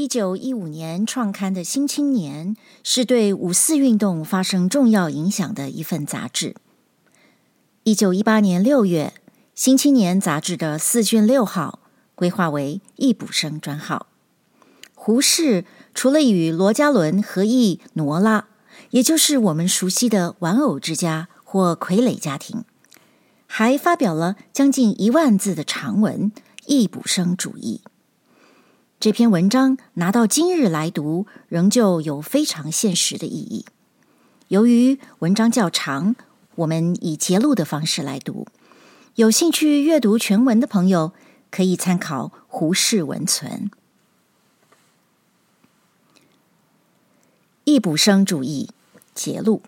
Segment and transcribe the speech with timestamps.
[0.00, 6.56] 一九一五年创刊的《新青年》是对五四运动发生重要影响的一份杂志。
[7.82, 9.12] 一九一八年六月，
[9.54, 11.80] 《新青年》杂志的四卷六号
[12.14, 14.06] 规划为易卜生专号。
[14.94, 18.40] 胡适除了与罗家伦合译《挪拉》，
[18.92, 22.64] 也就是我们熟悉的玩偶之家或傀儡家庭，
[23.46, 26.32] 还发表了将近一万字的长文
[26.64, 27.82] 《易卜生主义》。
[29.00, 33.64] 这篇文章拿到今日来读，仍旧有非常现实的意义。
[34.48, 36.14] 由于文章较长，
[36.56, 38.46] 我们以节录的方式来读。
[39.14, 41.14] 有兴趣阅读全文的朋友，
[41.50, 43.70] 可以参考胡适文存。
[47.64, 48.68] 易卜生主义
[49.14, 49.62] 节录。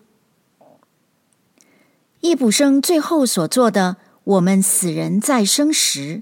[2.21, 6.21] 易卜生最后所做的《我们死人再生时》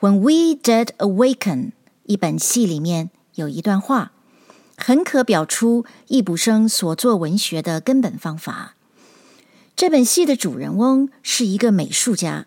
[0.00, 1.70] ，When We Dead Awaken。
[2.08, 4.12] 一本戏里面有一段话，
[4.78, 8.76] 很可表出易卜生所做文学的根本方法。
[9.76, 12.46] 这本戏的主人翁是一个美术家，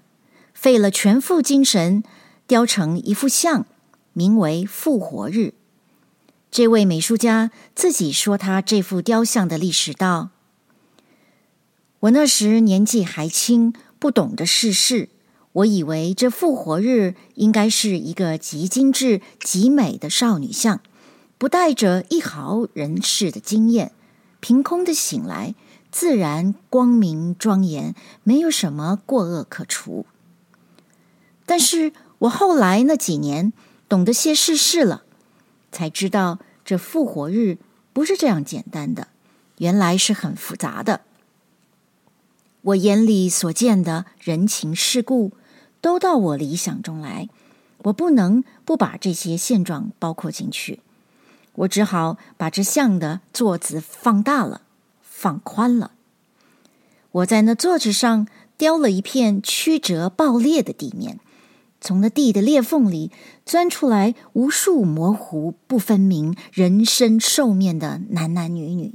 [0.56, 2.04] 费了全副精神
[2.48, 3.68] 雕成一幅像，
[4.14, 5.38] 名为《复活日》。
[6.50, 10.32] 这位美术家自己说他这幅雕像的历史道：
[12.00, 15.10] 我那时年纪还轻，不懂得世事。
[15.54, 20.82] 我以为这复活日应该是一个极精致、极美的少女像，
[21.38, 23.92] 不带着一毫人世的经验，
[24.40, 25.54] 凭空的醒来，
[25.92, 30.06] 自然光明庄严，没有什么过恶可除。
[31.46, 33.52] 但是我后来那几年
[33.90, 35.04] 懂得些世事了，
[35.70, 37.58] 才知道这复活日
[37.92, 39.10] 不是这样简单的，
[39.58, 41.02] 原来是很复杂的。
[42.62, 45.34] 我眼里所见的人情世故，
[45.82, 47.28] 都到我理想中来，
[47.80, 50.80] 我不能不把这些现状包括进去，
[51.56, 54.62] 我只好把这像的座子放大了，
[55.02, 55.92] 放宽了。
[57.12, 61.20] 我在那座子上雕了一片曲折爆裂的地面，
[61.82, 63.12] 从那地的裂缝里
[63.44, 68.94] 钻出来无数模糊不分明、人身兽面的男男女女，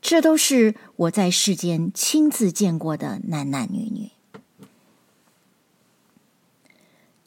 [0.00, 4.10] 这都是我在世间亲自见过的男男女女。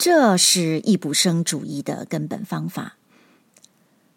[0.00, 2.96] 这是易卜生主义的根本方法。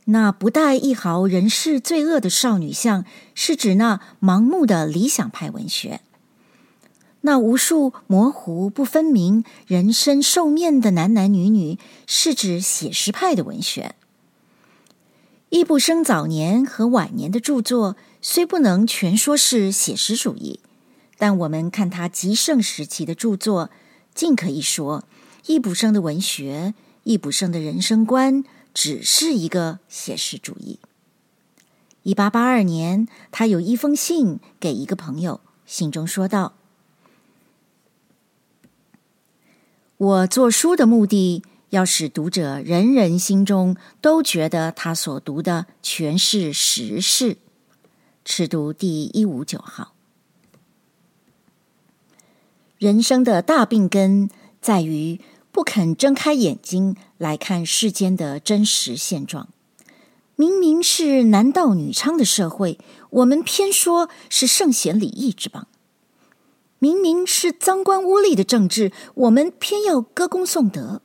[0.05, 3.03] 那不带一毫人世罪恶的少女像，
[3.35, 5.99] 是指那盲目的理想派文学；
[7.19, 11.77] 那无数模糊不分明、人身兽面的男男女女，
[12.07, 13.95] 是指写实派的文学。
[15.49, 20.61] 易卜生早年和晚年的著作虽不能全说是写实主义，
[21.17, 23.69] 但我们看他极盛时期的著作，
[24.15, 25.03] 尽可以说。
[25.45, 26.73] 易卜生的文学，
[27.03, 28.43] 易卜生的人生观，
[28.73, 30.79] 只是一个写实主义。
[32.03, 36.53] 一八八二年，他有一封信给一个朋友，信中说道
[39.97, 47.37] ：“我做书的目的，要使读者人人心中都觉得他所读的全是实事。”
[48.23, 49.93] 尺读第一五九号。
[52.77, 54.29] 人生的大病根
[54.61, 55.19] 在于。
[55.53, 59.49] 不肯睁开眼睛来看世间的真实现状。
[60.35, 62.79] 明明是男盗女娼的社会，
[63.11, 65.65] 我们偏说是圣贤礼义之邦；
[66.79, 71.01] 明明是脏官污吏的政治，我们偏要歌功颂德；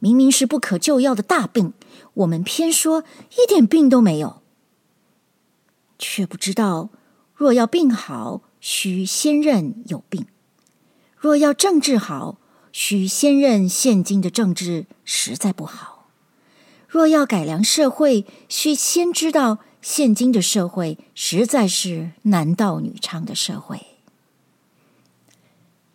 [0.00, 1.72] 明明是不可救药的大病，
[2.14, 3.04] 我们偏说
[3.34, 4.42] 一点病都没有。
[5.96, 6.90] 却不知道，
[7.36, 10.24] 若要病好，须先认有病；
[11.16, 12.38] 若要政治好，
[12.76, 16.08] 须先认现今的政治实在不好。
[16.88, 23.80] 若要改良社会，需先知道现今的社会实在是男盗女娼的社会。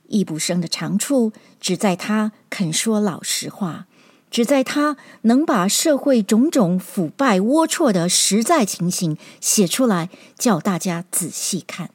[0.08, 3.88] 易卜生的长处只在他肯说老实话，
[4.32, 11.92] 只在他能把社会种种腐败龌龊的实在情形写出来，叫大家仔细看。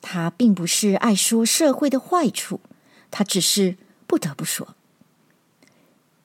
[0.00, 2.60] 他并不是爱说社会的坏处。
[3.10, 3.76] 他只是
[4.06, 4.74] 不得不说。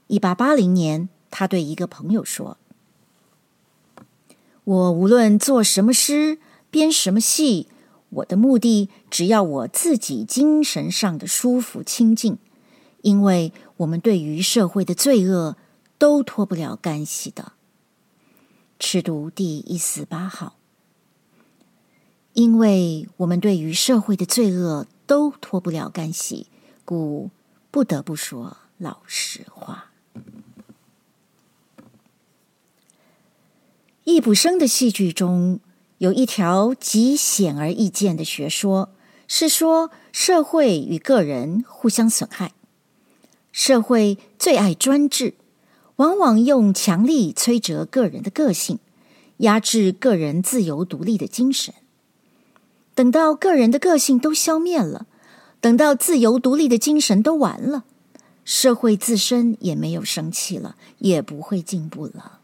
[0.07, 2.57] 一八八零年，他对一个朋友说
[4.65, 6.39] ：“我无论做什么诗、
[6.69, 7.67] 编什么戏，
[8.09, 12.37] 我的目的只要我自己精神上的舒服清净，
[13.01, 15.55] 因为我们对于社会的罪恶
[15.97, 17.53] 都脱不了干系的。”
[18.79, 20.55] 尺读第一四八号。
[22.33, 26.47] 因为我们对于社会的罪恶都脱不了干系。
[26.83, 27.29] 故
[27.69, 29.91] 不得不说老实话。
[34.03, 35.59] 易卜生的戏剧中
[35.99, 38.89] 有一条极显而易见的学说，
[39.27, 42.53] 是说社会与个人互相损害。
[43.51, 45.35] 社会最爱专制，
[45.97, 48.79] 往往用强力摧折个人的个性，
[49.37, 51.73] 压制个人自由独立的精神。
[52.95, 55.05] 等到个人的个性都消灭了，
[55.61, 57.85] 等到自由独立的精神都完了，
[58.43, 62.39] 社会自身也没有生气了，也不会进步了。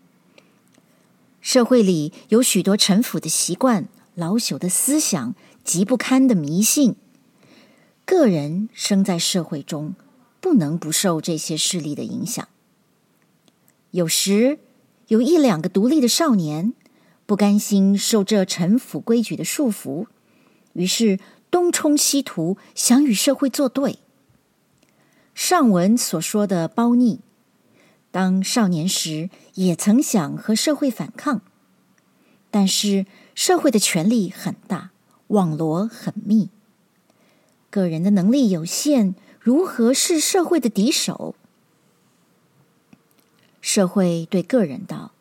[1.42, 5.34] 社会里有许多陈腐的习惯、老朽的思想、
[5.64, 6.96] 极不堪的迷信。
[8.06, 9.96] 个人生在社会中，
[10.40, 12.48] 不能不受这些势力的影响。
[13.92, 14.60] 有时
[15.08, 16.74] 有一两个独立的少年，
[17.26, 20.06] 不甘心受这陈腐规矩的束缚，
[20.74, 21.20] 于是
[21.50, 24.00] 东冲西突，想与社会作对。
[25.34, 27.20] 上文所说的包逆。
[28.10, 31.42] 当少年时，也曾想和社会反抗，
[32.50, 33.06] 但是
[33.36, 34.92] 社会的权力很大，
[35.28, 36.50] 网罗很密，
[37.70, 41.36] 个人的能力有限，如何是社会的敌手？
[43.62, 45.12] 社会对个人道：“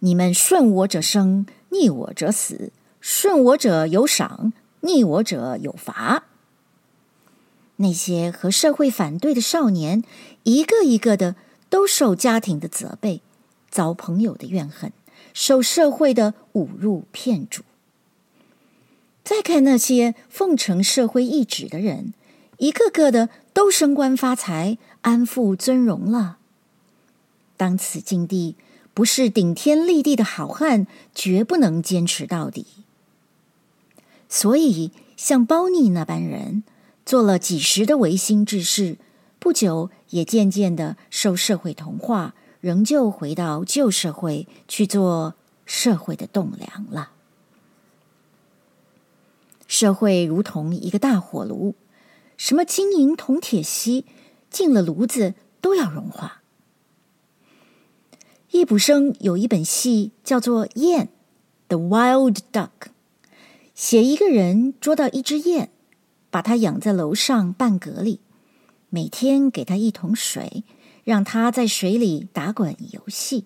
[0.00, 4.52] 你们顺我者生，逆我者死；顺我者有赏，
[4.86, 6.24] 逆我者有罚。”
[7.76, 10.02] 那些和社会反对的少年，
[10.44, 11.36] 一个一个的。
[11.68, 13.22] 都受家庭的责备，
[13.68, 14.92] 遭朋友的怨恨，
[15.34, 17.64] 受社会的侮辱骗主。
[19.24, 22.14] 再看那些奉承社会意志的人，
[22.58, 26.38] 一个个的都升官发财，安富尊荣了。
[27.56, 28.54] 当此境地，
[28.94, 32.64] 不是顶天立地的好汉，绝不能坚持到底。
[34.38, 36.62] 所以，像包逆那般人，
[37.06, 38.98] 做了几十的违心之事。
[39.38, 47.12] 不久，也渐渐的受社会同化，仍旧回到旧社会去做社会的栋梁了。
[49.66, 51.74] 社会如同一个大火炉，
[52.36, 54.04] 什么金银铜铁锡，
[54.50, 56.42] 进了炉子都要融化。
[58.50, 61.06] 易卜生有一本戏叫做《雁》
[61.68, 62.90] （The Wild Duck），
[63.76, 65.68] 写一个人捉到一只雁，
[66.30, 68.20] 把它养在楼上半格里。
[68.88, 70.64] 每天给它一桶水，
[71.04, 73.44] 让它在水里打滚游戏。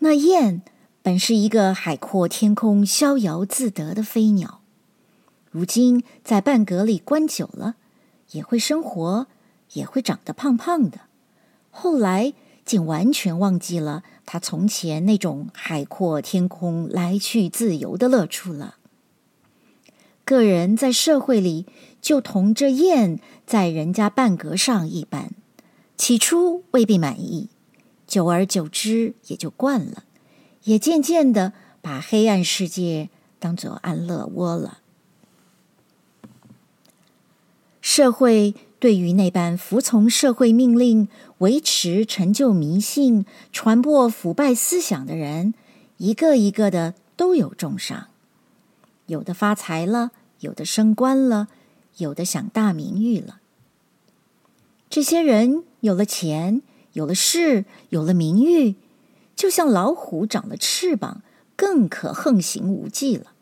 [0.00, 0.60] 那雁
[1.00, 4.60] 本是一个海阔天空、逍遥自得的飞鸟，
[5.50, 7.76] 如今在半格里关久了，
[8.32, 9.26] 也会生活，
[9.72, 11.00] 也会长得胖胖的。
[11.70, 12.34] 后来
[12.66, 18.76] 竟完全忘记了他从前那种海阔天空、来去自由的乐处了。
[20.26, 21.64] 个人在社会里。
[21.98, 25.32] 就同这燕在人家半格上一般，
[25.96, 27.48] 起初未必满意，
[28.06, 30.04] 久而久之也就惯了，
[30.62, 31.52] 也渐渐的
[31.82, 33.08] 把黑暗世界
[33.40, 34.78] 当作安乐窝了。
[37.80, 41.08] 社会对于那般服从社会命令、
[41.38, 45.54] 维持陈旧迷信、传播腐败思想的人，
[45.98, 48.08] 一个一个的都有重赏，
[49.06, 51.48] 有的发财了，有的升官了。
[51.98, 53.40] 有的享大名誉了，
[54.90, 56.60] 这些人有了钱，
[56.92, 58.74] 有了势，有了名誉，
[59.34, 61.22] 就像老虎长了翅膀，
[61.56, 63.32] 更可横行无忌了，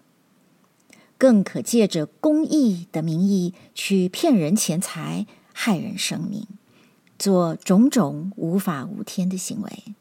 [1.18, 6.47] 更可借着公益的名义去骗人钱财，害人生命，
[7.18, 9.94] 做种种无法无天的行为。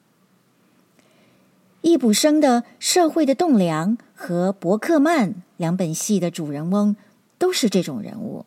[1.81, 6.95] 易卜生的《社会的栋梁》和《伯克曼》两本戏的主人翁。
[7.39, 8.45] 都是这种人物，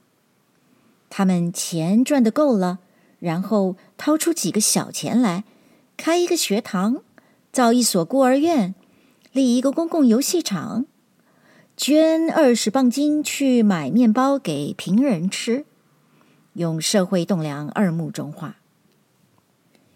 [1.10, 2.78] 他们钱赚的够了，
[3.18, 5.44] 然后掏出几个小钱来，
[5.98, 7.02] 开一个学堂，
[7.52, 8.74] 造一所孤儿院，
[9.32, 10.86] 立一个公共游戏场，
[11.76, 15.66] 捐二十磅金去买面包给贫人吃，
[16.54, 18.56] 用社会栋梁二目中画。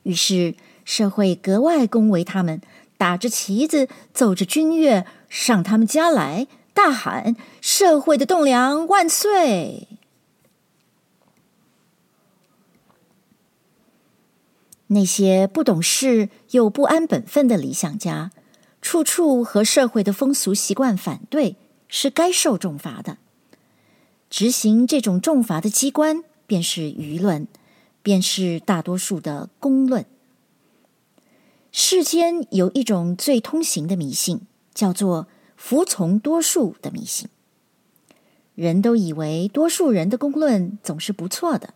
[0.02, 2.60] 于是社会格外恭维他们，
[2.98, 6.46] 打着旗子，奏着军乐，上他们家来。
[6.74, 9.88] 大喊：“社会的栋梁万岁！”
[14.88, 18.30] 那些不懂事又不安本分的理想家，
[18.80, 21.56] 处处和社会的风俗习惯反对，
[21.90, 23.18] 是该受重罚的。
[24.30, 27.46] 执行这种重罚的机关，便是舆论，
[28.02, 30.06] 便是大多数的公论。
[31.70, 34.40] 世间有一种最通行的迷信，
[34.72, 35.26] 叫做。
[35.62, 37.28] 服从多数的迷信，
[38.54, 41.74] 人都以为多数人的公论总是不错的。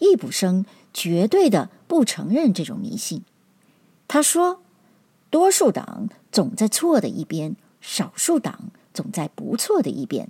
[0.00, 3.22] 易卜生绝对的不承认这种迷信。
[4.08, 4.60] 他说
[5.30, 10.28] ：“多数党总在错的一边，少数党总在不错的一边。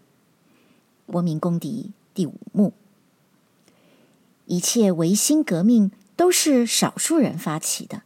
[1.07, 2.73] 国民公敌第五幕，
[4.47, 8.03] 一切维新革命都是少数人发起的，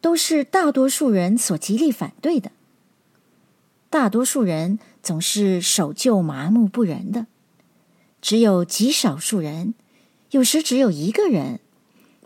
[0.00, 2.50] 都是大多数人所极力反对的。
[3.90, 7.26] 大多数人总是守旧、麻木不仁的，
[8.20, 9.74] 只有极少数人，
[10.30, 11.60] 有时只有一个人，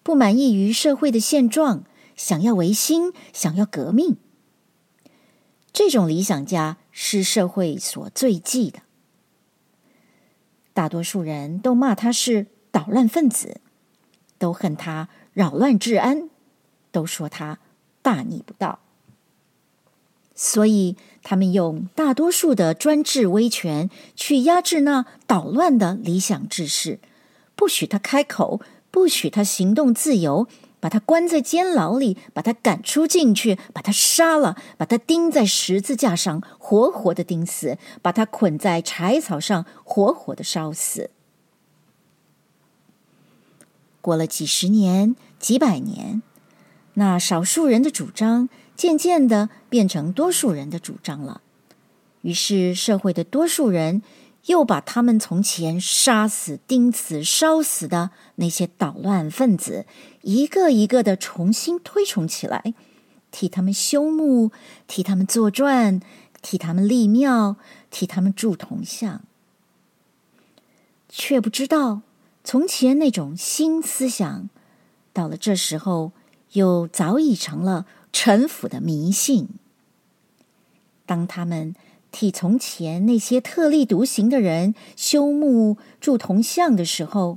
[0.02, 4.16] 不满意于社会的现状，想要维新，想要革命。
[5.72, 8.78] 这种理想家是社会所最忌的。
[10.72, 13.60] 大多数人都骂他是捣乱分子，
[14.38, 16.30] 都恨他扰乱治安，
[16.90, 17.58] 都说他
[18.00, 18.78] 大逆不道。
[20.34, 26.98] 所以，他们用大多数的专制威权去压制那捣乱的理想志士，
[27.54, 30.48] 不许他开口，不许他行动自由，
[30.86, 41.10] 把他关在监牢里，把他赶出进去，把他杀了，把他钉在十字架上，活活的钉死，把他捆在柴草上，活活的烧死。
[44.00, 46.22] 过了几十年、几百年，
[46.94, 51.40] 那少数人的主张，渐渐的变成多数人的主张了，
[52.20, 54.02] 于是社会的多数人
[54.46, 59.86] 又把他们从前杀死、钉死、烧死的那些捣乱分子，
[60.22, 62.74] 一个一个的重新推崇起来，
[63.30, 64.50] 替他们修墓，
[64.86, 66.00] 替他们作传，
[66.42, 67.56] 替他们立庙，
[67.90, 69.22] 替他们铸铜像，
[71.08, 72.02] 却不知道
[72.42, 74.48] 从前那种新思想，
[75.12, 76.12] 到了这时候
[76.52, 77.86] 又早已成了。
[78.12, 79.46] 陈腐的迷信。
[81.04, 81.74] 当他们
[82.18, 87.36] 替从前那些特立独行的人修墓、铸铜像的时候，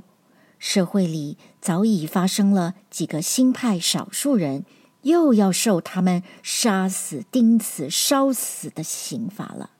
[0.58, 4.64] 社会里早已发生了几个新派少数人，
[5.02, 9.72] 又要受他们杀死、钉死、烧死的刑罚了。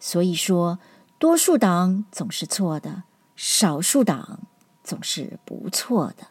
[0.00, 0.78] 所以说，
[1.18, 3.02] 多数党总是错的，
[3.36, 4.48] 少数党
[4.82, 6.28] 总是不错的。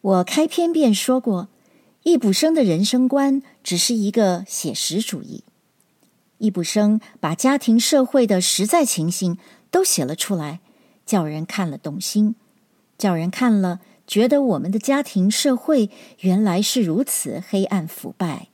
[0.00, 1.48] 我开篇便说过，
[2.02, 5.44] 易卜生的人生观只是一个写实主义。
[6.38, 9.36] 易卜生把家庭社会的实在情形
[9.70, 10.60] 都写了出来，
[11.04, 12.34] 叫人看了动心，
[12.96, 15.90] 叫人看了觉得我们的家庭社会
[16.20, 18.48] 原来是如此黑暗腐败，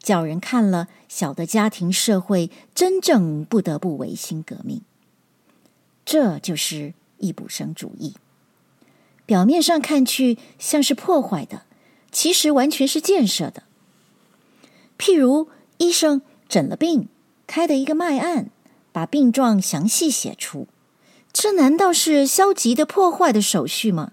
[0.00, 4.82] 叫人看了晓得家庭社会真正不得不维新革命。
[6.04, 8.14] 这就是易卜生主义。
[9.26, 11.62] 表面上看去像是破坏的，
[12.14, 13.64] 其实完全是建设的。
[14.96, 17.08] 譬如医生诊了病，
[17.46, 18.50] 开的一个脉案，
[18.92, 20.68] 把病状详细写出，
[21.32, 24.12] 这难道是消极的破坏的手续吗？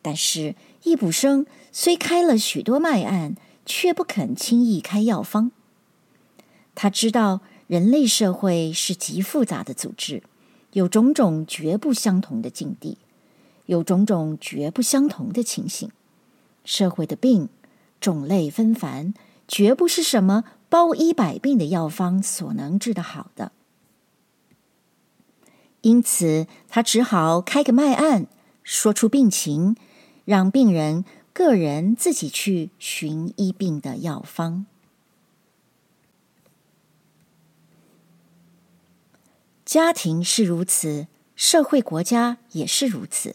[0.00, 0.54] 但是
[0.84, 5.50] 易卜生虽开了许多脉案，却不肯轻易开药方。
[6.74, 10.22] 他知道人类社会是极复杂的组织，
[10.72, 12.98] 有种种绝不相同的境地。
[13.66, 15.90] 有种种绝不相同的情形，
[16.64, 17.48] 社会的病
[18.00, 19.14] 种类纷繁，
[19.46, 23.52] 绝不是什么包医百病的药方所能治得好的。
[25.82, 28.26] 因此，他只好开个脉案，
[28.62, 29.76] 说出病情，
[30.24, 34.66] 让病人个人自己去寻医病的药方。
[39.64, 43.34] 家庭是如此，社会国家也是如此。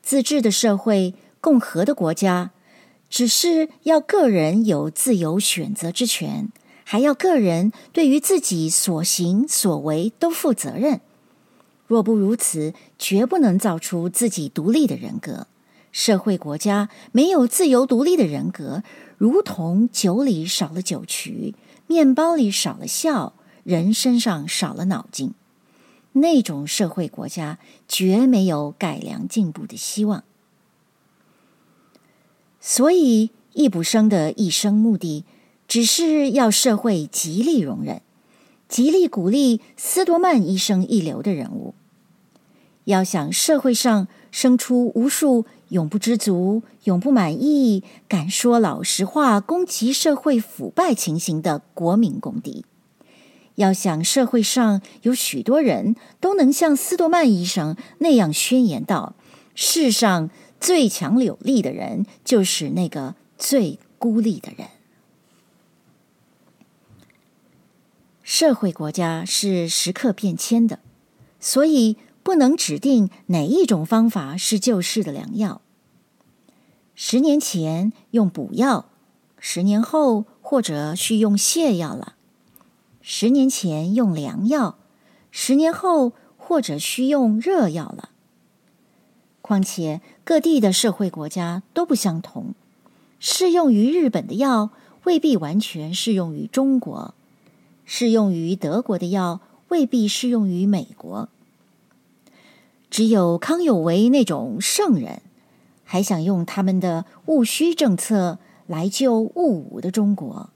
[0.00, 1.14] 自治的社会、
[1.46, 2.50] 共和的国家，
[3.08, 6.50] 只是要个人有自由选择之权，
[6.82, 11.00] 还要个人对于自己所行所为都负责任。
[11.86, 15.46] 若不如此，绝不能造出自己独立的人格。
[15.92, 18.82] 社会国家没有自由独立的人格，
[19.16, 21.54] 如同酒里少了酒曲，
[21.86, 25.32] 面包里少了笑，人身上少了脑筋。
[26.14, 30.24] 那种社会国家绝没有改良进步的希望，
[32.68, 35.24] 所以易卜生的一生目的，
[35.68, 38.02] 只是要社会极力容忍，
[38.68, 41.74] 极力鼓励斯多曼医生一流的人物。
[42.86, 52.64] 要想社会上生出无数永不知足、永不满意、敢说老实话、攻击社会腐败情形的国民公敌。
[53.54, 59.14] 要想社会上有许多人都能像斯多曼医生那样宣言道
[59.54, 60.30] ：“世上
[60.66, 64.66] 最强有力的人就是那个最孤立的人。”
[68.24, 70.80] 社会国家是时刻变迁的，
[71.38, 75.60] 所以不能指定哪一种方法是救世的良药。
[76.96, 78.86] 十年前用补药，
[79.38, 82.16] 十年后或者需用泻药了；
[83.00, 84.76] 十年前用凉药，
[85.30, 88.10] 十年后或者需用热药了。
[89.40, 92.56] 况且各地的社会国家都不相同，
[93.20, 94.70] 适用于日本的药
[95.04, 97.14] 未必完全适用于中国，
[97.84, 101.28] 适用于德国的药未必适用于美国。
[102.90, 105.22] 只有康有为那种圣人，
[105.84, 110.48] 还想用他们的戊戌政策来救戊午的中国；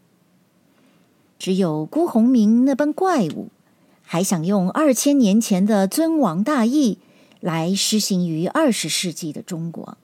[1.39, 3.51] 只有辜鸿铭那般怪物，
[4.03, 6.99] 还想用二千年前的尊王大义
[7.41, 9.99] 来施行于二十世纪的中国。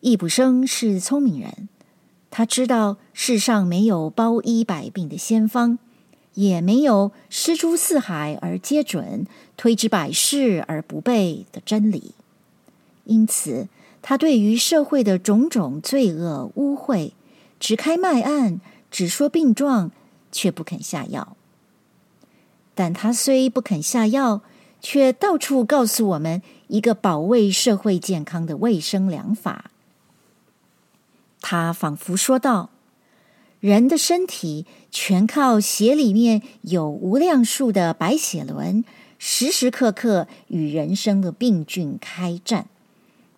[0.00, 1.68] 易卜生是聪明人，
[2.30, 5.78] 他知道世上没有包医百病的仙方。
[6.34, 12.12] 也没有施诸四海而皆准，推之百世而不悖的真理。
[13.04, 13.68] 因此，
[14.02, 17.12] 他对于社会的种种罪恶污秽，
[17.58, 19.90] 只开脉案，只说病状，
[20.30, 21.38] 却不肯下药。
[22.74, 24.42] 但他虽不肯下药，
[24.88, 29.72] 却到处告诉我们一个保卫社会健康的卫生良法。
[31.40, 32.70] 他仿佛说道。
[33.58, 38.84] 人的身体全靠血里面有无量数的白血轮，
[39.18, 42.68] 时时刻刻与人生的病菌开战，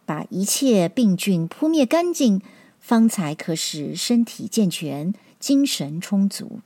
[0.05, 2.43] 把一切病菌扑灭干净，
[2.79, 6.61] 方才可使身体健全、精神充足。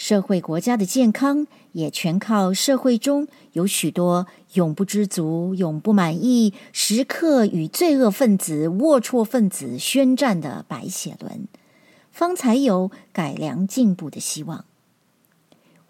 [0.00, 11.46] 社会国家的健康也全靠社会中有许多永不知足、永不满意、时刻与罪恶分子、龌龊分子宣战的白血轮。
[12.10, 14.64] 方才有改良进步的希望。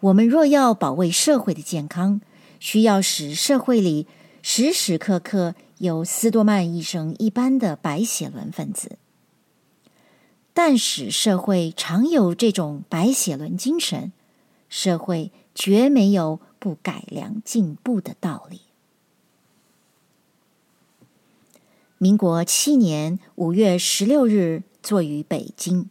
[0.01, 2.19] 我们若要保卫社会的健康，
[2.59, 4.07] 需要使社会里
[4.41, 8.97] 时时刻刻有斯多曼医生一般的白血轮分子。
[10.53, 14.11] 但使社会常有这种白血轮精神，
[14.69, 18.61] 社会绝没有不改良进步的道理。
[21.97, 25.89] 民国七年五月十六日，作于北京。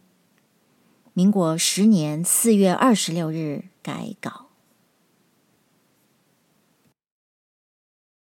[1.13, 4.50] 民国十年四月二十六日改稿。